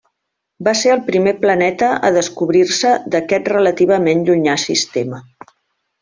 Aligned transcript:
Va 0.67 0.71
ser 0.77 0.91
el 0.93 1.01
primer 1.09 1.33
planeta 1.43 1.89
a 2.09 2.11
descobrir-se 2.17 2.93
d'aquest 3.15 3.51
relativament 3.55 4.23
llunyà 4.31 4.57
sistema. 4.67 5.21